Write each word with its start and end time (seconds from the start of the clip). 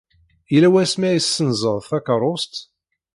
Yella 0.53 0.69
wasmi 0.73 1.05
ay 1.09 1.19
tessenzeḍ 1.21 1.77
takeṛṛust? 1.89 2.53